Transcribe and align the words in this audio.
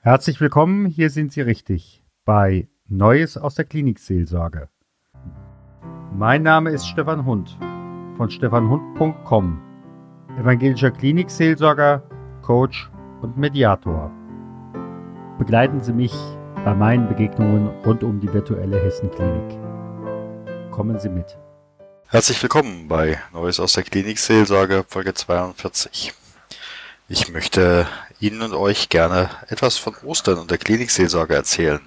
Herzlich 0.00 0.40
willkommen, 0.40 0.86
hier 0.86 1.10
sind 1.10 1.32
Sie 1.32 1.40
richtig 1.40 2.04
bei 2.24 2.68
Neues 2.86 3.36
aus 3.36 3.56
der 3.56 3.64
Klinikseelsorge. 3.64 4.68
Mein 6.14 6.44
Name 6.44 6.70
ist 6.70 6.86
Stefan 6.86 7.24
Hund 7.24 7.58
von 8.16 8.30
stefanhund.com, 8.30 9.60
evangelischer 10.38 10.92
Klinikseelsorger, 10.92 12.04
Coach 12.42 12.88
und 13.22 13.36
Mediator. 13.36 14.12
Begleiten 15.36 15.80
Sie 15.80 15.92
mich 15.92 16.14
bei 16.64 16.74
meinen 16.74 17.08
Begegnungen 17.08 17.66
rund 17.84 18.04
um 18.04 18.20
die 18.20 18.32
virtuelle 18.32 18.80
Hessenklinik. 18.80 19.58
Kommen 20.70 21.00
Sie 21.00 21.08
mit. 21.08 21.36
Herzlich 22.06 22.40
willkommen 22.40 22.86
bei 22.86 23.18
Neues 23.32 23.58
aus 23.58 23.72
der 23.72 23.82
Klinikseelsorge 23.82 24.84
Folge 24.86 25.12
42. 25.12 26.14
Ich 27.08 27.32
möchte 27.32 27.88
Ihnen 28.20 28.42
und 28.42 28.52
euch 28.52 28.88
gerne 28.88 29.30
etwas 29.48 29.78
von 29.78 29.94
Ostern 30.04 30.38
und 30.38 30.50
der 30.50 30.58
Klinikseelsorge 30.58 31.34
erzählen. 31.34 31.80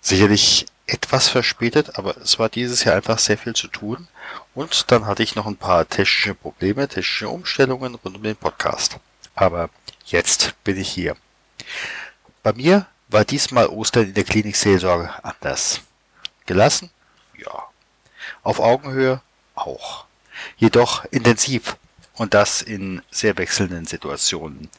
Sicherlich 0.00 0.66
etwas 0.86 1.28
verspätet, 1.28 1.98
aber 1.98 2.16
es 2.18 2.38
war 2.38 2.48
dieses 2.48 2.84
Jahr 2.84 2.94
einfach 2.94 3.18
sehr 3.18 3.38
viel 3.38 3.54
zu 3.54 3.68
tun 3.68 4.06
und 4.54 4.90
dann 4.90 5.06
hatte 5.06 5.22
ich 5.22 5.34
noch 5.34 5.46
ein 5.46 5.56
paar 5.56 5.88
technische 5.88 6.34
Probleme, 6.34 6.88
technische 6.88 7.28
Umstellungen 7.28 7.94
rund 7.96 8.16
um 8.16 8.22
den 8.22 8.36
Podcast. 8.36 8.98
Aber 9.34 9.70
jetzt 10.06 10.54
bin 10.62 10.76
ich 10.76 10.88
hier. 10.88 11.16
Bei 12.42 12.52
mir 12.52 12.86
war 13.08 13.24
diesmal 13.24 13.66
Ostern 13.66 14.04
in 14.04 14.14
der 14.14 14.24
Klinikseelsorge 14.24 15.10
anders. 15.24 15.80
Gelassen? 16.46 16.90
Ja. 17.36 17.64
Auf 18.42 18.60
Augenhöhe? 18.60 19.20
Auch. 19.54 20.04
Jedoch 20.56 21.04
intensiv 21.06 21.76
und 22.14 22.34
das 22.34 22.62
in 22.62 23.02
sehr 23.10 23.36
wechselnden 23.36 23.86
Situationen. 23.86 24.70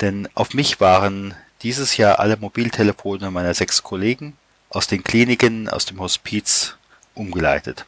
Denn 0.00 0.28
auf 0.34 0.54
mich 0.54 0.80
waren 0.80 1.34
dieses 1.62 1.96
Jahr 1.96 2.20
alle 2.20 2.36
Mobiltelefone 2.36 3.30
meiner 3.30 3.54
sechs 3.54 3.82
Kollegen 3.82 4.36
aus 4.70 4.86
den 4.86 5.02
Kliniken, 5.02 5.68
aus 5.68 5.86
dem 5.86 6.00
Hospiz 6.00 6.76
umgeleitet. 7.14 7.84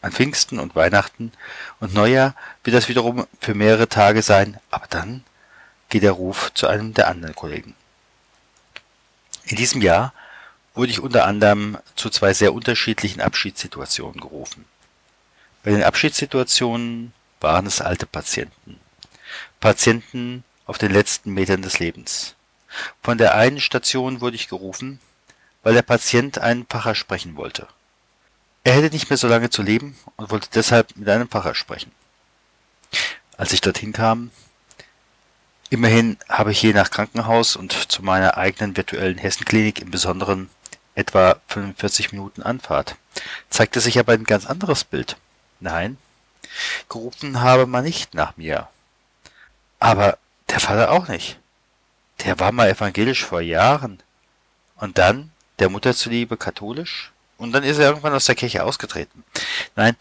An 0.00 0.12
Pfingsten 0.12 0.58
und 0.58 0.74
Weihnachten 0.74 1.32
und 1.78 1.94
Neujahr 1.94 2.34
wird 2.64 2.74
das 2.74 2.88
wiederum 2.88 3.26
für 3.40 3.54
mehrere 3.54 3.88
Tage 3.88 4.22
sein, 4.22 4.58
aber 4.70 4.86
dann 4.88 5.22
geht 5.90 6.02
der 6.02 6.12
Ruf 6.12 6.52
zu 6.54 6.66
einem 6.66 6.94
der 6.94 7.08
anderen 7.08 7.36
Kollegen. 7.36 7.74
In 9.44 9.56
diesem 9.56 9.82
Jahr 9.82 10.12
wurde 10.74 10.90
ich 10.90 11.00
unter 11.00 11.26
anderem 11.26 11.76
zu 11.94 12.08
zwei 12.08 12.32
sehr 12.32 12.54
unterschiedlichen 12.54 13.20
Abschiedssituationen 13.20 14.20
gerufen. 14.20 14.64
Bei 15.62 15.70
den 15.70 15.82
Abschiedssituationen 15.82 17.12
waren 17.40 17.66
es 17.66 17.80
alte 17.80 18.06
Patienten. 18.06 18.80
Patienten 19.60 20.44
auf 20.72 20.78
den 20.78 20.90
letzten 20.90 21.34
Metern 21.34 21.60
des 21.60 21.80
Lebens. 21.80 22.34
Von 23.02 23.18
der 23.18 23.34
einen 23.34 23.60
Station 23.60 24.22
wurde 24.22 24.36
ich 24.36 24.48
gerufen, 24.48 25.00
weil 25.62 25.74
der 25.74 25.82
Patient 25.82 26.38
einen 26.38 26.64
Pfarrer 26.64 26.94
sprechen 26.94 27.36
wollte. 27.36 27.68
Er 28.64 28.72
hätte 28.72 28.88
nicht 28.88 29.10
mehr 29.10 29.18
so 29.18 29.28
lange 29.28 29.50
zu 29.50 29.60
leben 29.60 29.98
und 30.16 30.30
wollte 30.30 30.48
deshalb 30.54 30.96
mit 30.96 31.10
einem 31.10 31.28
Pfarrer 31.28 31.54
sprechen. 31.54 31.92
Als 33.36 33.52
ich 33.52 33.60
dorthin 33.60 33.92
kam, 33.92 34.30
immerhin 35.68 36.16
habe 36.30 36.52
ich 36.52 36.62
je 36.62 36.72
nach 36.72 36.90
Krankenhaus 36.90 37.54
und 37.54 37.92
zu 37.92 38.02
meiner 38.02 38.38
eigenen 38.38 38.74
virtuellen 38.74 39.18
Hessenklinik 39.18 39.78
im 39.78 39.90
Besonderen 39.90 40.48
etwa 40.94 41.36
45 41.48 42.12
Minuten 42.12 42.42
Anfahrt, 42.42 42.96
zeigte 43.50 43.82
sich 43.82 43.98
aber 43.98 44.14
ein 44.14 44.24
ganz 44.24 44.46
anderes 44.46 44.84
Bild. 44.84 45.18
Nein, 45.60 45.98
gerufen 46.88 47.42
habe 47.42 47.66
man 47.66 47.84
nicht 47.84 48.14
nach 48.14 48.38
mir. 48.38 48.68
Aber 49.78 50.16
der 50.52 50.60
Vater 50.60 50.90
auch 50.90 51.08
nicht. 51.08 51.38
Der 52.24 52.38
war 52.38 52.52
mal 52.52 52.68
evangelisch 52.68 53.24
vor 53.24 53.40
Jahren. 53.40 54.02
Und 54.76 54.98
dann, 54.98 55.32
der 55.58 55.68
Mutter 55.68 55.94
zuliebe, 55.94 56.36
katholisch. 56.36 57.12
Und 57.38 57.52
dann 57.52 57.64
ist 57.64 57.78
er 57.78 57.88
irgendwann 57.88 58.14
aus 58.14 58.26
der 58.26 58.34
Kirche 58.34 58.62
ausgetreten. 58.62 59.24
Nein, 59.74 59.96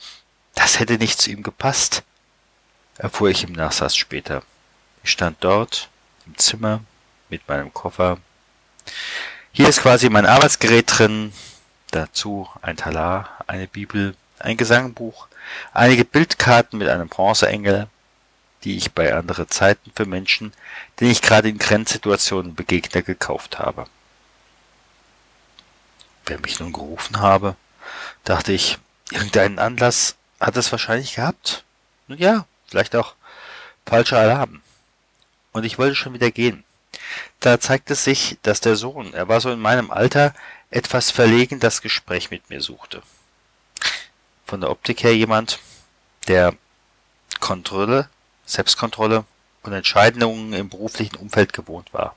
das 0.53 0.79
hätte 0.79 0.97
nicht 0.97 1.19
zu 1.19 1.31
ihm 1.31 1.43
gepasst, 1.43 2.03
erfuhr 2.97 3.29
ich 3.29 3.43
im 3.43 3.53
Nachsatz 3.53 3.95
später. 3.95 4.43
Ich 5.03 5.11
stand 5.11 5.37
dort 5.39 5.89
im 6.27 6.37
Zimmer 6.37 6.81
mit 7.29 7.47
meinem 7.47 7.73
Koffer. 7.73 8.17
Hier 9.51 9.69
ist 9.69 9.81
quasi 9.81 10.09
mein 10.09 10.25
Arbeitsgerät 10.25 10.85
drin, 10.87 11.33
dazu 11.91 12.47
ein 12.61 12.77
Talar, 12.77 13.29
eine 13.47 13.67
Bibel, 13.67 14.15
ein 14.39 14.57
Gesangbuch, 14.57 15.27
einige 15.73 16.05
Bildkarten 16.05 16.77
mit 16.77 16.89
einem 16.89 17.09
Bronzeengel, 17.09 17.87
die 18.63 18.77
ich 18.77 18.91
bei 18.91 19.13
anderen 19.13 19.49
Zeiten 19.49 19.91
für 19.95 20.05
Menschen, 20.05 20.53
denen 20.99 21.11
ich 21.11 21.21
gerade 21.21 21.49
in 21.49 21.57
Grenzsituationen 21.57 22.55
begegne, 22.55 23.03
gekauft 23.03 23.59
habe. 23.59 23.87
Wer 26.25 26.39
mich 26.39 26.59
nun 26.59 26.71
gerufen 26.71 27.19
habe, 27.19 27.55
dachte 28.23 28.53
ich, 28.53 28.77
irgendeinen 29.11 29.59
Anlass 29.59 30.15
hat 30.39 30.57
es 30.57 30.71
wahrscheinlich 30.71 31.15
gehabt. 31.15 31.63
Nun 32.07 32.19
ja, 32.19 32.45
vielleicht 32.67 32.95
auch 32.95 33.15
falscher 33.85 34.19
Alarm. 34.19 34.61
Und 35.51 35.65
ich 35.65 35.77
wollte 35.77 35.95
schon 35.95 36.13
wieder 36.13 36.31
gehen. 36.31 36.63
Da 37.39 37.59
zeigte 37.59 37.93
es 37.93 38.03
sich, 38.03 38.37
dass 38.43 38.61
der 38.61 38.75
Sohn, 38.75 39.13
er 39.13 39.27
war 39.27 39.41
so 39.41 39.51
in 39.51 39.59
meinem 39.59 39.91
Alter, 39.91 40.33
etwas 40.69 41.11
verlegen 41.11 41.59
das 41.59 41.81
Gespräch 41.81 42.31
mit 42.31 42.49
mir 42.49 42.61
suchte. 42.61 43.01
Von 44.45 44.61
der 44.61 44.69
Optik 44.69 45.03
her 45.03 45.15
jemand, 45.15 45.59
der 46.27 46.55
Kontrolle 47.39 48.09
Selbstkontrolle 48.51 49.25
und 49.63 49.73
Entscheidungen 49.73 50.53
im 50.53 50.69
beruflichen 50.69 51.15
Umfeld 51.15 51.53
gewohnt 51.53 51.93
war. 51.93 52.15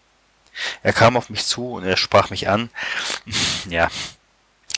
Er 0.82 0.92
kam 0.92 1.16
auf 1.16 1.30
mich 1.30 1.44
zu 1.44 1.72
und 1.72 1.84
er 1.84 1.96
sprach 1.96 2.30
mich 2.30 2.48
an. 2.48 2.70
Ja, 3.70 3.88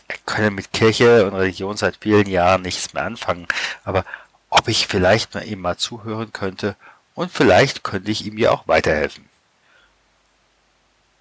er 0.07 0.17
könne 0.27 0.53
mit 0.53 0.73
Kirche 0.73 1.27
und 1.27 1.35
Religion 1.35 1.77
seit 1.77 1.97
vielen 1.97 2.29
Jahren 2.29 2.63
nichts 2.63 2.95
mehr 2.95 3.03
anfangen, 3.03 3.49
aber 3.83 4.05
ob 4.49 4.69
ich 4.69 4.87
vielleicht 4.87 5.35
mal 5.35 5.45
ihm 5.45 5.61
mal 5.61 5.77
zuhören 5.77 6.33
könnte 6.33 6.77
und 7.17 7.33
vielleicht 7.33 7.83
könnte 7.83 8.13
ich 8.13 8.25
ihm 8.25 8.39
ja 8.39 8.53
auch 8.53 8.69
weiterhelfen. 8.69 9.29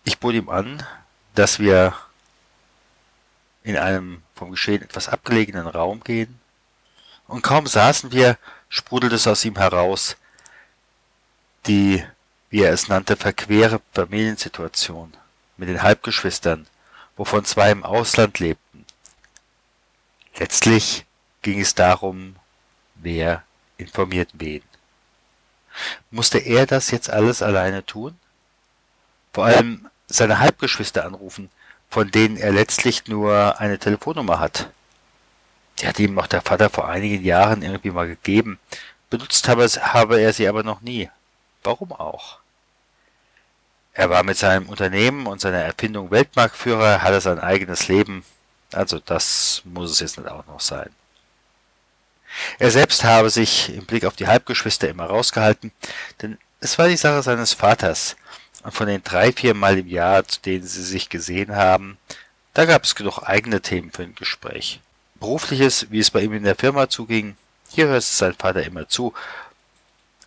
Ich 0.03 0.19
bot 0.19 0.35
ihm 0.35 0.50
an, 0.50 0.85
dass 1.34 1.57
wir 1.57 1.95
in 3.63 3.78
einem 3.78 4.22
vom 4.35 4.51
Geschehen 4.51 4.84
etwas 4.84 5.09
abgelegenen 5.09 5.66
Raum 5.66 6.03
gehen, 6.03 6.40
und 7.28 7.41
kaum 7.41 7.66
saßen 7.66 8.12
wir, 8.12 8.38
sprudelte 8.69 9.16
es 9.16 9.28
aus 9.28 9.45
ihm 9.45 9.57
heraus, 9.57 10.16
die, 11.67 12.03
wie 12.49 12.61
er 12.61 12.73
es 12.73 12.87
nannte, 12.87 13.15
verquere 13.15 13.81
Familiensituation 13.93 15.13
mit 15.57 15.69
den 15.69 15.81
Halbgeschwistern, 15.81 16.67
wovon 17.15 17.45
zwei 17.45 17.71
im 17.71 17.83
Ausland 17.83 18.39
lebten. 18.39 18.85
Letztlich 20.37 21.05
ging 21.41 21.61
es 21.61 21.75
darum, 21.75 22.35
wer 22.95 23.43
informiert 23.77 24.29
wen. 24.33 24.61
Musste 26.11 26.39
er 26.39 26.65
das 26.65 26.91
jetzt 26.91 27.09
alles 27.09 27.41
alleine 27.41 27.85
tun? 27.85 28.17
Vor 29.33 29.45
allem 29.45 29.87
seine 30.07 30.39
Halbgeschwister 30.39 31.05
anrufen, 31.05 31.49
von 31.89 32.11
denen 32.11 32.37
er 32.37 32.51
letztlich 32.51 33.07
nur 33.07 33.59
eine 33.59 33.79
Telefonnummer 33.79 34.39
hat. 34.39 34.69
Die 35.79 35.87
hat 35.87 35.99
ihm 35.99 36.13
noch 36.13 36.27
der 36.27 36.41
Vater 36.41 36.69
vor 36.69 36.87
einigen 36.87 37.23
Jahren 37.23 37.61
irgendwie 37.61 37.91
mal 37.91 38.07
gegeben. 38.07 38.59
Benutzt 39.09 39.47
habe, 39.47 39.65
habe 39.67 40.19
er 40.21 40.31
sie 40.31 40.47
aber 40.47 40.63
noch 40.63 40.81
nie. 40.81 41.09
Warum 41.65 41.91
auch? 41.91 42.39
Er 43.93 44.09
war 44.09 44.23
mit 44.23 44.37
seinem 44.37 44.69
Unternehmen 44.69 45.25
und 45.25 45.41
seiner 45.41 45.59
Erfindung 45.59 46.11
Weltmarktführer, 46.11 47.01
hatte 47.01 47.21
sein 47.21 47.39
eigenes 47.39 47.87
Leben, 47.87 48.23
also 48.73 48.99
das 48.99 49.61
muss 49.63 49.91
es 49.91 49.99
jetzt 49.99 50.17
nicht 50.17 50.29
auch 50.29 50.45
noch 50.47 50.59
sein. 50.59 50.89
Er 52.59 52.71
selbst 52.71 53.03
habe 53.03 53.29
sich 53.29 53.73
im 53.73 53.85
Blick 53.85 54.05
auf 54.05 54.15
die 54.15 54.27
Halbgeschwister 54.27 54.89
immer 54.89 55.05
rausgehalten, 55.05 55.71
denn 56.21 56.37
es 56.59 56.77
war 56.77 56.87
die 56.87 56.97
Sache 56.97 57.23
seines 57.23 57.53
Vaters, 57.53 58.15
und 58.63 58.73
von 58.73 58.87
den 58.87 59.03
drei, 59.03 59.31
vier 59.31 59.53
Mal 59.53 59.77
im 59.77 59.87
Jahr, 59.87 60.27
zu 60.27 60.41
denen 60.41 60.65
sie 60.65 60.83
sich 60.83 61.09
gesehen 61.09 61.56
haben, 61.56 61.97
da 62.53 62.65
gab 62.65 62.83
es 62.83 62.95
genug 62.95 63.19
eigene 63.23 63.61
Themen 63.61 63.91
für 63.91 64.03
ein 64.03 64.15
Gespräch. 64.15 64.81
Berufliches, 65.15 65.88
wie 65.91 66.00
es 66.00 66.11
bei 66.11 66.21
ihm 66.21 66.33
in 66.33 66.44
der 66.44 66.56
Firma 66.56 66.89
zuging, 66.89 67.38
hier 67.69 67.88
hört 67.88 68.03
sein 68.03 68.33
Vater 68.33 68.63
immer 68.63 68.88
zu 68.88 69.13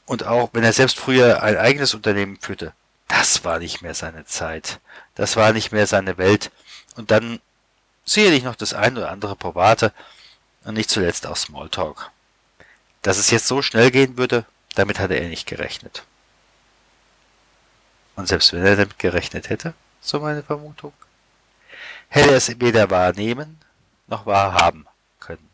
und 0.08 0.25
auch 0.25 0.49
wenn 0.55 0.64
er 0.64 0.72
selbst 0.72 0.99
früher 0.99 1.43
ein 1.43 1.58
eigenes 1.58 1.93
Unternehmen 1.93 2.38
führte, 2.40 2.72
das 3.08 3.44
war 3.44 3.58
nicht 3.58 3.82
mehr 3.82 3.94
seine 3.94 4.25
Zeit. 4.25 4.81
Das 5.14 5.37
war 5.37 5.52
nicht 5.52 5.70
mehr 5.70 5.87
seine 5.87 6.16
Welt. 6.16 6.50
Und 6.96 7.10
dann 7.10 7.40
sicherlich 8.06 8.43
noch 8.43 8.56
das 8.56 8.72
ein 8.72 8.96
oder 8.96 9.10
andere 9.10 9.37
Private 9.37 9.93
und 10.64 10.75
nicht 10.75 10.88
zuletzt 10.88 11.26
auch 11.26 11.37
Smalltalk. 11.37 12.10
Dass 13.02 13.19
es 13.19 13.31
jetzt 13.31 13.46
so 13.46 13.60
schnell 13.60 13.90
gehen 13.90 14.16
würde, 14.16 14.46
damit 14.75 14.99
hatte 14.99 15.14
er 15.14 15.28
nicht 15.28 15.46
gerechnet. 15.46 16.05
Und 18.16 18.28
selbst 18.28 18.55
wenn 18.55 18.64
er 18.64 18.76
damit 18.76 18.99
gerechnet 18.99 19.50
hätte, 19.50 19.75
so 20.00 20.20
meine 20.20 20.43
Vermutung, 20.43 20.94
hätte 22.08 22.31
er 22.31 22.37
es 22.37 22.60
weder 22.60 22.88
wahrnehmen 22.88 23.60
noch 24.06 24.25
wahrhaben 24.25 24.87
können. 25.20 25.50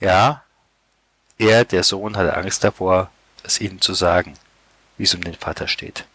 Ja, 0.00 0.45
er, 1.38 1.64
der 1.64 1.82
Sohn, 1.82 2.16
hatte 2.16 2.36
Angst 2.36 2.64
davor, 2.64 3.10
es 3.42 3.60
ihnen 3.60 3.80
zu 3.80 3.94
sagen, 3.94 4.34
wie 4.96 5.04
es 5.04 5.14
um 5.14 5.22
den 5.22 5.34
Vater 5.34 5.68
steht. 5.68 6.06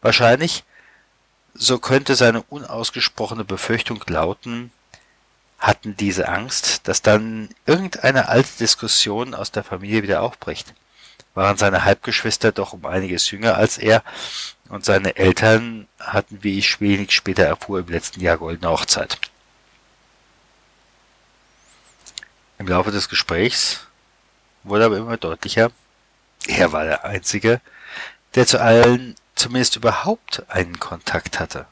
Wahrscheinlich, 0.00 0.64
so 1.54 1.78
könnte 1.78 2.14
seine 2.14 2.42
unausgesprochene 2.42 3.44
Befürchtung 3.44 4.02
lauten, 4.06 4.70
hatten 5.58 5.96
diese 5.96 6.28
Angst, 6.28 6.86
dass 6.86 7.02
dann 7.02 7.48
irgendeine 7.64 8.28
alte 8.28 8.58
Diskussion 8.58 9.34
aus 9.34 9.50
der 9.50 9.64
Familie 9.64 10.02
wieder 10.02 10.22
aufbricht. 10.22 10.74
Waren 11.34 11.56
seine 11.56 11.84
Halbgeschwister 11.84 12.52
doch 12.52 12.72
um 12.72 12.84
einiges 12.86 13.30
jünger 13.30 13.56
als 13.56 13.78
er 13.78 14.02
und 14.68 14.84
seine 14.84 15.16
Eltern 15.16 15.86
hatten, 15.98 16.42
wie 16.42 16.58
ich 16.58 16.80
wenig 16.80 17.12
später 17.12 17.44
erfuhr, 17.44 17.80
im 17.80 17.88
letzten 17.88 18.20
Jahr 18.20 18.38
goldene 18.38 18.70
Hochzeit. 18.70 19.18
Im 22.58 22.68
Laufe 22.68 22.90
des 22.90 23.08
Gesprächs 23.08 23.85
wurde 24.68 24.86
aber 24.86 24.96
immer 24.98 25.16
deutlicher, 25.16 25.70
er 26.46 26.72
war 26.72 26.84
der 26.84 27.04
Einzige, 27.04 27.60
der 28.34 28.46
zu 28.46 28.60
allen 28.60 29.14
zumindest 29.34 29.76
überhaupt 29.76 30.42
einen 30.48 30.78
Kontakt 30.80 31.40
hatte. 31.40 31.66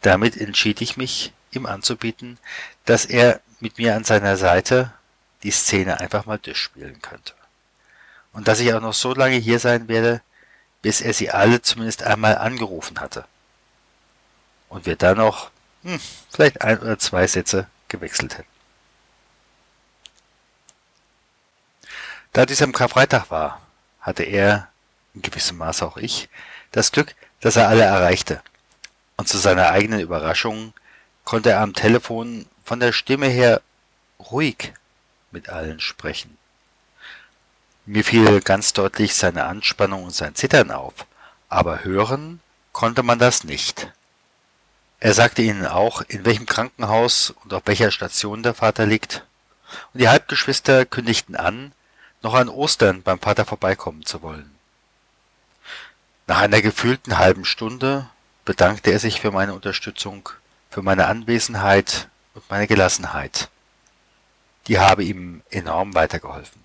Damit 0.00 0.36
entschied 0.36 0.80
ich 0.80 0.96
mich, 0.96 1.32
ihm 1.52 1.66
anzubieten, 1.66 2.38
dass 2.84 3.06
er 3.06 3.40
mit 3.60 3.78
mir 3.78 3.94
an 3.94 4.04
seiner 4.04 4.36
Seite 4.36 4.92
die 5.42 5.50
Szene 5.50 6.00
einfach 6.00 6.26
mal 6.26 6.38
durchspielen 6.38 7.00
könnte. 7.00 7.34
Und 8.32 8.48
dass 8.48 8.60
ich 8.60 8.72
auch 8.74 8.80
noch 8.80 8.94
so 8.94 9.14
lange 9.14 9.36
hier 9.36 9.58
sein 9.58 9.88
werde, 9.88 10.20
bis 10.82 11.00
er 11.00 11.14
sie 11.14 11.30
alle 11.30 11.62
zumindest 11.62 12.02
einmal 12.02 12.36
angerufen 12.36 13.00
hatte. 13.00 13.24
Und 14.68 14.86
wir 14.86 14.96
dann 14.96 15.18
noch 15.18 15.50
hm, 15.82 16.00
vielleicht 16.30 16.62
ein 16.62 16.78
oder 16.78 16.98
zwei 16.98 17.26
Sätze 17.26 17.68
gewechselt 17.88 18.38
hätten. 18.38 18.53
Da 22.34 22.46
dies 22.46 22.62
am 22.62 22.72
Karfreitag 22.72 23.30
war, 23.30 23.60
hatte 24.00 24.24
er, 24.24 24.66
in 25.14 25.22
gewissem 25.22 25.56
Maße 25.56 25.86
auch 25.86 25.96
ich, 25.96 26.28
das 26.72 26.90
Glück, 26.90 27.14
dass 27.40 27.54
er 27.54 27.68
alle 27.68 27.84
erreichte. 27.84 28.42
Und 29.16 29.28
zu 29.28 29.38
seiner 29.38 29.70
eigenen 29.70 30.00
Überraschung 30.00 30.72
konnte 31.24 31.50
er 31.50 31.60
am 31.60 31.74
Telefon 31.74 32.46
von 32.64 32.80
der 32.80 32.90
Stimme 32.90 33.28
her 33.28 33.62
ruhig 34.18 34.72
mit 35.30 35.48
allen 35.48 35.78
sprechen. 35.78 36.36
Mir 37.86 38.02
fiel 38.02 38.40
ganz 38.40 38.72
deutlich 38.72 39.14
seine 39.14 39.44
Anspannung 39.44 40.02
und 40.02 40.14
sein 40.14 40.34
Zittern 40.34 40.72
auf, 40.72 41.06
aber 41.48 41.84
hören 41.84 42.40
konnte 42.72 43.04
man 43.04 43.20
das 43.20 43.44
nicht. 43.44 43.92
Er 44.98 45.14
sagte 45.14 45.42
ihnen 45.42 45.66
auch, 45.66 46.02
in 46.02 46.24
welchem 46.24 46.46
Krankenhaus 46.46 47.32
und 47.44 47.54
auf 47.54 47.62
welcher 47.66 47.92
Station 47.92 48.42
der 48.42 48.54
Vater 48.54 48.86
liegt, 48.86 49.24
und 49.92 50.00
die 50.00 50.08
Halbgeschwister 50.08 50.84
kündigten 50.84 51.36
an, 51.36 51.70
noch 52.24 52.34
an 52.34 52.48
Ostern 52.48 53.02
beim 53.02 53.20
Vater 53.20 53.44
vorbeikommen 53.44 54.04
zu 54.04 54.22
wollen. 54.22 54.50
Nach 56.26 56.40
einer 56.40 56.62
gefühlten 56.62 57.18
halben 57.18 57.44
Stunde 57.44 58.08
bedankte 58.46 58.90
er 58.90 58.98
sich 58.98 59.20
für 59.20 59.30
meine 59.30 59.52
Unterstützung, 59.52 60.30
für 60.70 60.80
meine 60.80 61.06
Anwesenheit 61.06 62.08
und 62.32 62.48
meine 62.48 62.66
Gelassenheit. 62.66 63.50
Die 64.66 64.78
habe 64.78 65.04
ihm 65.04 65.42
enorm 65.50 65.94
weitergeholfen. 65.94 66.64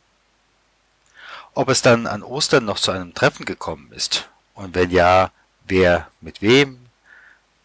Ob 1.54 1.68
es 1.68 1.82
dann 1.82 2.08
an 2.08 2.24
Ostern 2.24 2.64
noch 2.64 2.80
zu 2.80 2.92
einem 2.92 3.14
Treffen 3.14 3.46
gekommen 3.46 3.92
ist 3.92 4.30
und 4.54 4.76
wenn 4.76 4.92
ja, 4.92 5.30
wer 5.66 6.08
mit 6.22 6.42
wem, 6.42 6.88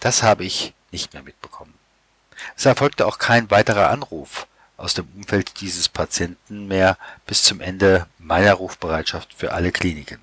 das 0.00 0.24
habe 0.24 0.42
ich 0.42 0.74
nicht 0.90 1.12
mehr 1.12 1.22
mitbekommen. 1.22 1.74
Es 2.56 2.66
erfolgte 2.66 3.06
auch 3.06 3.18
kein 3.18 3.52
weiterer 3.52 3.90
Anruf 3.90 4.48
aus 4.76 4.94
dem 4.94 5.06
Umfeld 5.14 5.60
dieses 5.60 5.88
Patienten 5.88 6.66
mehr 6.66 6.98
bis 7.26 7.42
zum 7.42 7.60
Ende 7.60 8.06
meiner 8.18 8.54
Rufbereitschaft 8.54 9.34
für 9.34 9.52
alle 9.52 9.72
Kliniken. 9.72 10.20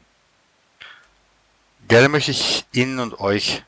Gerne 1.87 2.09
möchte 2.09 2.31
ich 2.31 2.65
Ihnen 2.71 2.99
und 2.99 3.19
euch, 3.19 3.63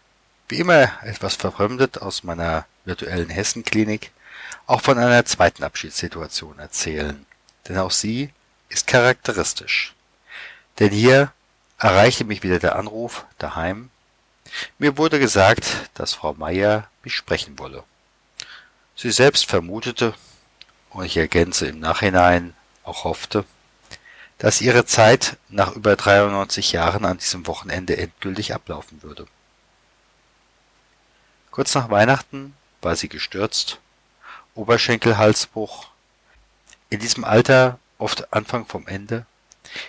wie 0.47 0.59
immer 0.59 0.91
etwas 1.03 1.35
verfremdet 1.35 2.01
aus 2.01 2.24
meiner 2.24 2.65
virtuellen 2.85 3.30
Hessenklinik, 3.30 4.12
auch 4.65 4.81
von 4.81 4.97
einer 4.97 5.25
zweiten 5.25 5.63
Abschiedssituation 5.63 6.59
erzählen, 6.59 7.25
denn 7.68 7.77
auch 7.77 7.91
sie 7.91 8.31
ist 8.69 8.88
charakteristisch. 8.88 9.94
Denn 10.79 10.91
hier 10.91 11.31
erreichte 11.77 12.24
mich 12.24 12.44
wieder 12.44 12.59
der 12.59 12.75
Anruf 12.75 13.25
daheim. 13.38 13.89
Mir 14.77 14.97
wurde 14.97 15.19
gesagt, 15.19 15.89
dass 15.94 16.13
Frau 16.13 16.33
Meier 16.33 16.89
mich 17.03 17.13
sprechen 17.15 17.59
wolle. 17.59 17.83
Sie 18.95 19.12
selbst 19.12 19.45
vermutete, 19.45 20.13
und 20.94 21.06
ich 21.06 21.18
ergänze 21.18 21.68
im 21.68 21.80
Nachhinein 21.80 22.54
auch 22.84 23.04
hoffte, 23.04 23.45
dass 24.38 24.62
ihre 24.62 24.86
Zeit 24.86 25.38
nach 25.50 25.75
über 25.75 25.95
93 25.95 26.72
Jahren 26.72 27.06
an 27.06 27.18
diesem 27.18 27.48
Wochenende 27.48 27.98
endgültig 27.98 28.54
ablaufen 28.54 29.01
würde. 29.01 29.25
Kurz 31.51 31.75
nach 31.75 31.90
Weihnachten 31.90 32.56
war 32.81 32.95
sie 32.95 33.10
gestürzt, 33.10 33.80
Oberschenkelhalsbruch, 34.56 35.88
in 36.90 37.00
diesem 37.00 37.24
Alter 37.24 37.80
oft 37.98 38.34
Anfang 38.34 38.66
vom 38.66 38.88
Ende. 38.88 39.25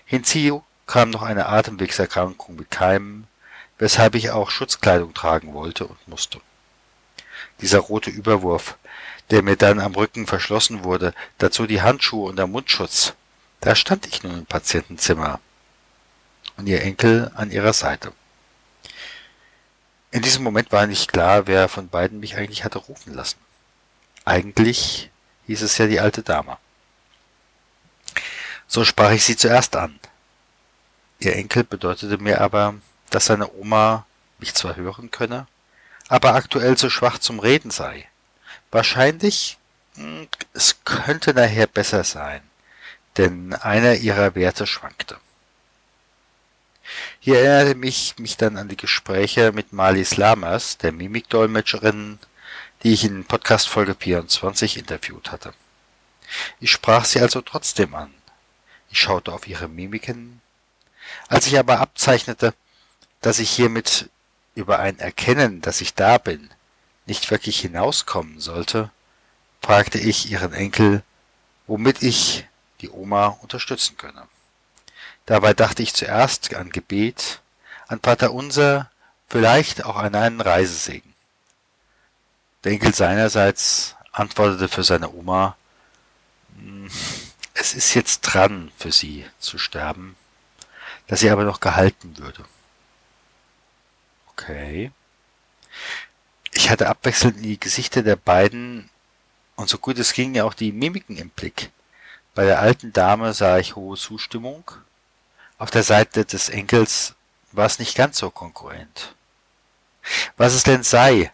Hinzu 0.04 0.62
kam 0.86 1.10
noch 1.10 1.22
eine 1.22 1.46
Atemwegserkrankung 1.46 2.56
mit 2.56 2.70
Keimen, 2.70 3.26
weshalb 3.78 4.14
ich 4.14 4.30
auch 4.30 4.50
Schutzkleidung 4.50 5.14
tragen 5.14 5.52
wollte 5.54 5.86
und 5.86 6.08
musste. 6.08 6.40
Dieser 7.60 7.80
rote 7.80 8.10
Überwurf, 8.10 8.76
der 9.30 9.42
mir 9.42 9.56
dann 9.56 9.80
am 9.80 9.94
Rücken 9.94 10.26
verschlossen 10.26 10.84
wurde, 10.84 11.14
dazu 11.38 11.66
die 11.66 11.82
Handschuhe 11.82 12.28
und 12.28 12.36
der 12.36 12.46
Mundschutz, 12.46 13.14
da 13.60 13.74
stand 13.74 14.06
ich 14.06 14.22
nun 14.22 14.38
im 14.40 14.46
Patientenzimmer 14.46 15.40
und 16.56 16.66
ihr 16.66 16.82
Enkel 16.82 17.30
an 17.34 17.50
ihrer 17.50 17.72
Seite. 17.72 18.12
In 20.10 20.22
diesem 20.22 20.44
Moment 20.44 20.70
war 20.70 20.86
nicht 20.86 21.12
klar, 21.12 21.46
wer 21.46 21.68
von 21.68 21.88
beiden 21.88 22.20
mich 22.20 22.36
eigentlich 22.36 22.62
hatte 22.62 22.78
rufen 22.78 23.14
lassen. 23.14 23.38
Eigentlich 24.24 25.10
hieß 25.46 25.62
es 25.62 25.76
ja 25.78 25.86
die 25.86 26.00
alte 26.00 26.22
Dame. 26.22 26.56
So 28.66 28.84
sprach 28.84 29.10
ich 29.10 29.24
sie 29.24 29.36
zuerst 29.36 29.76
an. 29.76 29.98
Ihr 31.18 31.34
Enkel 31.36 31.64
bedeutete 31.64 32.18
mir 32.18 32.40
aber, 32.40 32.74
dass 33.10 33.26
seine 33.26 33.52
Oma 33.54 34.06
mich 34.38 34.54
zwar 34.54 34.76
hören 34.76 35.10
könne, 35.10 35.46
aber 36.08 36.34
aktuell 36.34 36.76
zu 36.76 36.90
schwach 36.90 37.18
zum 37.18 37.38
Reden 37.38 37.70
sei. 37.70 38.08
Wahrscheinlich, 38.74 39.56
hm, 39.94 40.28
es 40.52 40.84
könnte 40.84 41.32
nachher 41.32 41.66
besser 41.66 42.04
sein 42.04 42.42
denn 43.16 43.54
einer 43.54 43.94
ihrer 43.94 44.34
Werte 44.34 44.66
schwankte. 44.66 45.18
Hier 47.20 47.38
erinnerte 47.38 47.78
mich 47.78 48.18
mich 48.18 48.36
dann 48.36 48.56
an 48.56 48.68
die 48.68 48.76
Gespräche 48.76 49.52
mit 49.52 49.72
Marlies 49.72 50.16
Lamas, 50.16 50.78
der 50.78 50.92
Mimikdolmetscherin, 50.92 52.18
die 52.82 52.92
ich 52.92 53.04
in 53.04 53.24
Podcast 53.24 53.68
Folge 53.68 53.94
24 53.94 54.76
interviewt 54.76 55.32
hatte. 55.32 55.54
Ich 56.60 56.70
sprach 56.70 57.04
sie 57.04 57.20
also 57.20 57.40
trotzdem 57.40 57.94
an. 57.94 58.12
Ich 58.90 59.00
schaute 59.00 59.32
auf 59.32 59.46
ihre 59.46 59.68
Mimiken. 59.68 60.40
Als 61.28 61.46
ich 61.46 61.58
aber 61.58 61.80
abzeichnete, 61.80 62.52
dass 63.20 63.38
ich 63.38 63.50
hiermit 63.50 64.10
über 64.54 64.80
ein 64.80 64.98
Erkennen, 64.98 65.62
dass 65.62 65.80
ich 65.80 65.94
da 65.94 66.18
bin, 66.18 66.50
nicht 67.06 67.30
wirklich 67.30 67.60
hinauskommen 67.60 68.40
sollte, 68.40 68.90
fragte 69.62 69.98
ich 69.98 70.30
ihren 70.30 70.52
Enkel, 70.52 71.02
womit 71.66 72.02
ich 72.02 72.46
die 72.80 72.90
Oma 72.90 73.26
unterstützen 73.26 73.96
könne. 73.96 74.28
Dabei 75.26 75.54
dachte 75.54 75.82
ich 75.82 75.94
zuerst 75.94 76.54
an 76.54 76.70
Gebet, 76.70 77.40
an 77.88 78.00
Vater 78.00 78.32
Unser, 78.32 78.90
vielleicht 79.28 79.84
auch 79.84 79.96
an 79.96 80.14
einen 80.14 80.40
Reisesegen. 80.40 81.14
Der 82.62 82.72
Enkel 82.72 82.94
seinerseits 82.94 83.96
antwortete 84.12 84.68
für 84.68 84.84
seine 84.84 85.10
Oma, 85.10 85.56
hm, 86.56 86.90
es 87.54 87.74
ist 87.74 87.94
jetzt 87.94 88.20
dran 88.22 88.70
für 88.76 88.92
sie 88.92 89.26
zu 89.38 89.58
sterben, 89.58 90.16
dass 91.06 91.20
sie 91.20 91.30
aber 91.30 91.44
noch 91.44 91.60
gehalten 91.60 92.18
würde. 92.18 92.44
Okay. 94.32 94.90
Ich 96.54 96.70
hatte 96.70 96.88
abwechselnd 96.88 97.44
die 97.44 97.58
Gesichter 97.58 98.02
der 98.02 98.16
beiden 98.16 98.88
und 99.56 99.68
so 99.68 99.78
gut 99.78 99.98
es 99.98 100.12
ging 100.12 100.38
auch 100.40 100.54
die 100.54 100.72
Mimiken 100.72 101.16
im 101.16 101.30
Blick. 101.30 101.70
Bei 102.34 102.44
der 102.44 102.60
alten 102.60 102.92
Dame 102.92 103.34
sah 103.34 103.58
ich 103.58 103.76
hohe 103.76 103.96
Zustimmung, 103.96 104.70
auf 105.58 105.70
der 105.70 105.82
Seite 105.82 106.24
des 106.24 106.48
Enkels 106.48 107.14
war 107.52 107.66
es 107.66 107.78
nicht 107.78 107.96
ganz 107.96 108.18
so 108.18 108.30
konkurrent. 108.30 109.14
Was 110.36 110.54
es 110.54 110.62
denn 110.62 110.82
sei, 110.82 111.32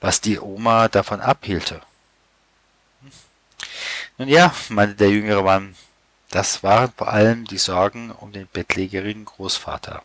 was 0.00 0.20
die 0.20 0.38
Oma 0.38 0.88
davon 0.88 1.20
abhielte. 1.20 1.80
Nun 4.18 4.28
ja, 4.28 4.54
meinte 4.68 4.94
der 4.94 5.10
jüngere 5.10 5.42
Mann, 5.42 5.76
das 6.30 6.62
waren 6.62 6.92
vor 6.96 7.08
allem 7.08 7.44
die 7.44 7.58
Sorgen 7.58 8.10
um 8.10 8.32
den 8.32 8.46
bettlägerigen 8.46 9.24
Großvater, 9.24 10.02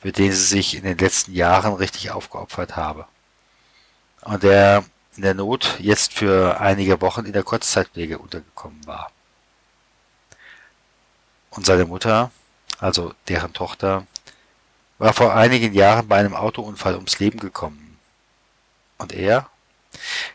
für 0.00 0.12
den 0.12 0.32
sie 0.32 0.44
sich 0.44 0.74
in 0.74 0.84
den 0.84 0.98
letzten 0.98 1.32
Jahren 1.32 1.74
richtig 1.74 2.10
aufgeopfert 2.10 2.76
habe. 2.76 3.06
Und 4.22 4.42
der 4.42 4.84
in 5.16 5.22
der 5.22 5.34
Not 5.34 5.76
jetzt 5.80 6.14
für 6.14 6.60
einige 6.60 7.00
Wochen 7.00 7.26
in 7.26 7.32
der 7.32 7.42
Kurzzeitpflege 7.42 8.18
untergekommen 8.18 8.86
war. 8.86 9.10
Und 11.50 11.66
seine 11.66 11.84
Mutter, 11.84 12.30
also 12.78 13.12
deren 13.28 13.52
Tochter, 13.52 14.06
war 14.98 15.12
vor 15.12 15.34
einigen 15.34 15.74
Jahren 15.74 16.08
bei 16.08 16.16
einem 16.16 16.34
Autounfall 16.34 16.94
ums 16.94 17.18
Leben 17.18 17.38
gekommen. 17.38 17.98
Und 18.98 19.12
er? 19.12 19.48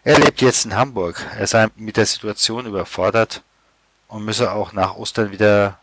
Er 0.03 0.19
lebt 0.19 0.41
jetzt 0.41 0.65
in 0.65 0.75
Hamburg. 0.75 1.25
Er 1.37 1.47
sei 1.47 1.67
mit 1.75 1.97
der 1.97 2.05
Situation 2.05 2.65
überfordert 2.65 3.43
und 4.07 4.25
müsse 4.25 4.51
auch 4.51 4.73
nach 4.73 4.95
Ostern 4.95 5.31
wieder 5.31 5.79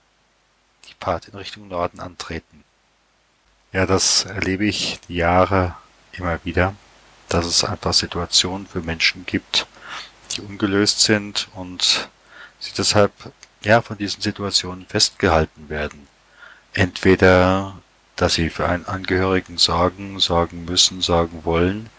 die 0.89 0.95
Part 0.95 1.29
in 1.29 1.35
Richtung 1.35 1.69
Norden 1.69 2.01
antreten. 2.01 2.65
Ja, 3.73 3.87
das 3.87 4.25
erlebe 4.27 4.67
ich 4.67 5.01
die 5.09 5.17
Jahre 5.17 5.75
immer 6.13 6.39
wieder, 6.45 6.75
dass 7.33 7.47
es 7.47 7.65
einfach 7.65 7.95
Situationen 7.95 8.67
für 8.67 8.81
Menschen 8.81 9.25
gibt, 9.27 9.67
die 10.33 10.43
ungelöst 10.43 11.01
sind 11.01 11.49
und 11.55 12.09
sie 12.59 12.73
deshalb 12.77 13.13
ja 13.63 13.81
von 13.81 13.97
diesen 13.97 14.21
Situationen 14.21 14.87
festgehalten 14.87 15.69
werden. 15.69 16.09
Entweder, 16.75 17.79
dass 18.17 18.35
sie 18.35 18.51
für 18.51 18.69
einen 18.69 18.87
Angehörigen 18.87 19.59
sorgen, 19.59 20.19
sorgen 20.21 20.65
müssen, 20.65 21.01
sorgen 21.01 21.45
wollen, 21.45 21.91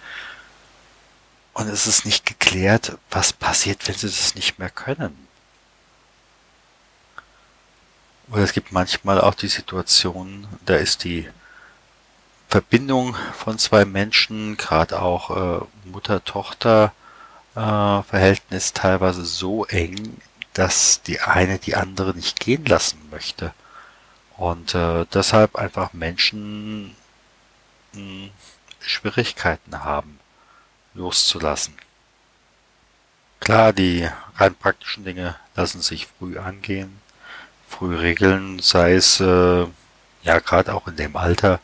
und 1.54 1.68
es 1.68 1.86
ist 1.86 2.06
nicht 2.06 2.26
geklärt, 2.26 2.98
was 3.12 3.32
passiert, 3.32 3.88
wenn 3.88 3.96
sie 3.96 4.08
das 4.08 4.34
nicht 4.34 4.58
mehr 4.58 4.72
können. 4.72 5.28
Oder 8.32 8.42
es 8.42 8.54
gibt 8.54 8.72
manchmal 8.72 9.22
auch 9.22 9.36
die 9.36 9.48
Situation, 9.48 10.48
da 10.66 10.76
ist 10.76 11.04
die 11.04 11.30
Verbindung 12.54 13.18
von 13.36 13.58
zwei 13.58 13.84
Menschen, 13.84 14.56
gerade 14.58 15.02
auch 15.02 15.32
äh, 15.32 15.60
Mutter-Tochter-Verhältnis 15.86 18.70
äh, 18.70 18.74
teilweise 18.76 19.26
so 19.26 19.66
eng, 19.66 20.22
dass 20.54 21.02
die 21.02 21.20
eine 21.20 21.58
die 21.58 21.76
andere 21.76 22.14
nicht 22.14 22.40
gehen 22.40 22.64
lassen 22.66 23.00
möchte. 23.10 23.56
Und 24.38 24.76
äh, 24.76 25.08
deshalb 25.12 25.56
einfach 25.56 25.94
Menschen 25.94 26.96
mh, 27.94 28.00
hm, 28.00 28.30
Schwierigkeiten 28.82 29.84
haben, 29.84 30.20
loszulassen. 30.94 31.74
Klar, 33.40 33.74
die 33.74 34.08
rein 34.36 34.54
praktischen 34.54 35.06
Dinge 35.06 35.36
lassen 35.56 35.82
sich 35.82 36.08
früh 36.20 36.38
angehen, 36.38 37.02
früh 37.68 37.96
regeln, 37.96 38.60
sei 38.60 38.94
es 38.94 39.20
äh, 39.20 39.66
ja 40.22 40.38
gerade 40.38 40.76
auch 40.76 40.88
in 40.88 40.98
dem 40.98 41.16
Alter, 41.16 41.60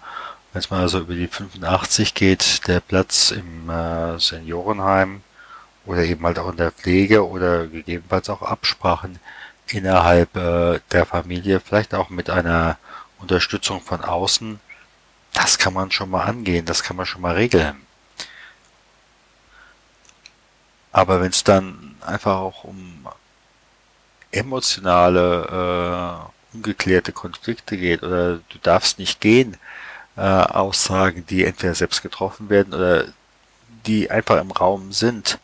wenn 0.52 0.60
es 0.60 0.70
mal 0.70 0.82
also 0.82 1.00
über 1.00 1.14
die 1.14 1.28
85 1.28 2.14
geht, 2.14 2.68
der 2.68 2.80
Platz 2.80 3.32
im 3.32 3.70
äh, 3.70 4.20
Seniorenheim 4.20 5.22
oder 5.86 6.04
eben 6.04 6.26
halt 6.26 6.40
auch 6.40 6.50
in 6.50 6.58
der 6.58 6.72
Pflege 6.72 7.28
oder 7.28 7.68
gegebenenfalls 7.68 8.30
auch 8.30 8.42
Absprachen 8.42 9.20
innerhalb 9.68 10.36
äh, 10.36 10.80
der 10.92 11.06
Familie, 11.06 11.60
vielleicht 11.60 11.94
auch 11.94 12.10
mit 12.10 12.30
einer 12.30 12.78
Unterstützung 13.20 13.82
von 13.82 14.02
außen, 14.02 14.60
das 15.34 15.58
kann 15.58 15.74
man 15.74 15.92
schon 15.92 16.10
mal 16.10 16.24
angehen, 16.24 16.66
das 16.66 16.84
kann 16.84 16.96
man 16.96 17.06
schon 17.06 17.22
mal 17.22 17.36
regeln. 17.36 17.76
Aber 20.92 21.22
wenn 21.22 21.30
es 21.30 21.44
dann 21.44 21.96
einfach 22.02 22.38
auch 22.38 22.64
um 22.64 23.08
emotionale, 24.32 26.32
äh, 26.54 26.56
ungeklärte 26.56 27.12
Konflikte 27.12 27.78
geht 27.78 28.04
oder 28.04 28.38
du 28.38 28.58
darfst 28.64 28.98
nicht 28.98 29.22
gehen, 29.22 29.58
äh, 30.20 30.22
Aussagen, 30.22 31.26
die 31.28 31.46
entweder 31.46 31.74
selbst 31.74 32.02
getroffen 32.02 32.50
werden 32.50 32.74
oder 32.74 33.06
die 33.86 34.12
einfach 34.12 34.42
im 34.42 34.52
Raum 34.52 34.92
sind, 34.92 35.40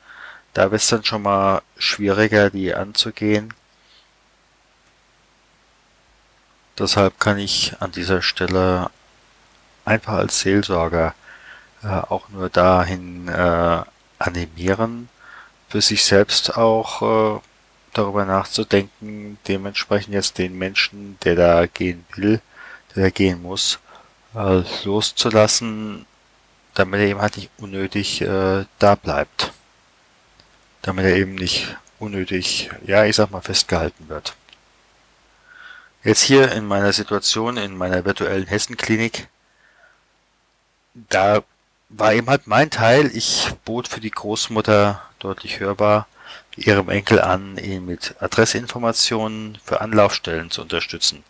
da 0.53 0.71
wird 0.71 0.81
es 0.81 0.89
dann 0.89 1.05
schon 1.05 1.21
mal 1.21 1.61
schwieriger, 1.77 2.49
die 2.49 2.73
anzugehen. 2.73 3.53
Deshalb 6.77 7.19
kann 7.19 7.37
ich 7.39 7.73
an 7.79 7.93
dieser 7.93 8.21
Stelle 8.21 8.89
einfach 9.85 10.13
als 10.13 10.41
Seelsorger 10.41 11.15
äh, 11.83 11.87
auch 11.87 12.27
nur 12.29 12.49
dahin 12.49 13.29
äh, 13.29 13.81
animieren, 14.19 15.07
für 15.69 15.81
sich 15.81 16.03
selbst 16.03 16.57
auch 16.57 17.37
äh, 17.37 17.39
darüber 17.93 18.25
nachzudenken, 18.25 19.37
dementsprechend 19.47 20.13
jetzt 20.13 20.37
den 20.37 20.57
Menschen, 20.57 21.17
der 21.23 21.35
da 21.35 21.65
gehen 21.65 22.05
will, 22.15 22.41
der 22.93 23.03
da 23.03 23.09
gehen 23.09 23.41
muss, 23.41 23.79
loszulassen, 24.83 26.05
damit 26.73 26.99
er 26.99 27.07
eben 27.07 27.21
halt 27.21 27.37
nicht 27.37 27.49
unnötig 27.57 28.21
äh, 28.21 28.65
da 28.79 28.95
bleibt. 28.95 29.53
Damit 30.81 31.05
er 31.05 31.15
eben 31.15 31.35
nicht 31.35 31.75
unnötig, 31.99 32.69
ja, 32.85 33.05
ich 33.05 33.15
sag 33.15 33.31
mal, 33.31 33.41
festgehalten 33.41 34.09
wird. 34.09 34.35
Jetzt 36.03 36.21
hier 36.21 36.51
in 36.51 36.65
meiner 36.65 36.93
Situation, 36.93 37.57
in 37.57 37.75
meiner 37.75 38.05
virtuellen 38.05 38.45
Hessenklinik, 38.45 39.27
da 40.93 41.41
war 41.89 42.13
eben 42.13 42.29
halt 42.29 42.45
mein 42.45 42.69
Teil. 42.69 43.09
Ich 43.15 43.51
bot 43.65 43.87
für 43.87 44.01
die 44.01 44.11
Großmutter 44.11 45.01
deutlich 45.19 45.59
hörbar 45.59 46.07
ihrem 46.55 46.89
Enkel 46.89 47.21
an, 47.21 47.57
ihn 47.57 47.85
mit 47.85 48.15
Adressinformationen 48.19 49.57
für 49.63 49.81
Anlaufstellen 49.81 50.51
zu 50.51 50.61
unterstützen. 50.61 51.23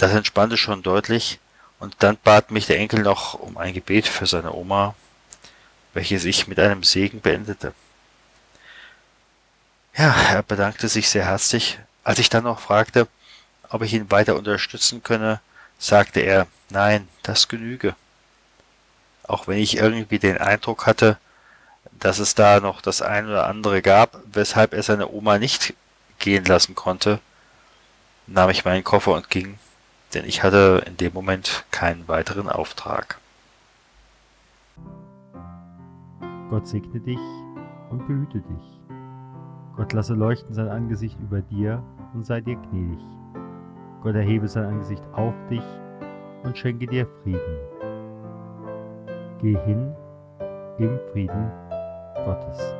Das 0.00 0.12
entspannte 0.12 0.56
schon 0.56 0.82
deutlich, 0.82 1.38
und 1.78 1.96
dann 2.00 2.18
bat 2.22 2.50
mich 2.50 2.66
der 2.66 2.78
Enkel 2.78 3.00
noch 3.02 3.34
um 3.34 3.56
ein 3.56 3.74
Gebet 3.74 4.08
für 4.08 4.26
seine 4.26 4.52
Oma, 4.52 4.94
welches 5.94 6.24
ich 6.24 6.46
mit 6.46 6.58
einem 6.58 6.82
Segen 6.82 7.20
beendete. 7.20 7.74
Ja, 9.96 10.14
er 10.30 10.42
bedankte 10.42 10.88
sich 10.88 11.08
sehr 11.08 11.26
herzlich. 11.26 11.78
Als 12.04 12.18
ich 12.18 12.30
dann 12.30 12.44
noch 12.44 12.60
fragte, 12.60 13.08
ob 13.68 13.82
ich 13.82 13.92
ihn 13.92 14.10
weiter 14.10 14.36
unterstützen 14.36 15.02
könne, 15.02 15.40
sagte 15.78 16.20
er, 16.20 16.46
nein, 16.70 17.08
das 17.22 17.48
genüge 17.48 17.94
auch 19.30 19.46
wenn 19.46 19.58
ich 19.58 19.76
irgendwie 19.76 20.18
den 20.18 20.38
Eindruck 20.38 20.86
hatte, 20.86 21.16
dass 21.92 22.18
es 22.18 22.34
da 22.34 22.60
noch 22.60 22.82
das 22.82 23.00
ein 23.00 23.26
oder 23.26 23.46
andere 23.46 23.80
gab, 23.80 24.18
weshalb 24.32 24.74
er 24.74 24.82
seine 24.82 25.08
Oma 25.10 25.38
nicht 25.38 25.74
gehen 26.18 26.44
lassen 26.44 26.74
konnte, 26.74 27.20
nahm 28.26 28.50
ich 28.50 28.64
meinen 28.64 28.84
Koffer 28.84 29.12
und 29.12 29.30
ging, 29.30 29.58
denn 30.14 30.24
ich 30.24 30.42
hatte 30.42 30.82
in 30.86 30.96
dem 30.96 31.12
Moment 31.12 31.64
keinen 31.70 32.08
weiteren 32.08 32.48
Auftrag. 32.48 33.18
Gott 36.50 36.66
segne 36.66 37.00
dich 37.00 37.18
und 37.90 38.06
behüte 38.06 38.40
dich. 38.40 38.80
Gott 39.76 39.92
lasse 39.92 40.14
leuchten 40.14 40.52
sein 40.52 40.68
Angesicht 40.68 41.18
über 41.20 41.40
dir 41.40 41.82
und 42.12 42.26
sei 42.26 42.40
dir 42.40 42.56
gnädig. 42.56 43.04
Gott 44.02 44.14
erhebe 44.14 44.48
sein 44.48 44.64
Angesicht 44.64 45.02
auf 45.12 45.34
dich 45.48 45.62
und 46.42 46.58
schenke 46.58 46.86
dir 46.86 47.06
Frieden. 47.22 47.58
Geh 49.40 49.56
hin 49.64 49.94
im 50.78 50.98
Frieden 51.12 51.50
Gottes. 52.24 52.79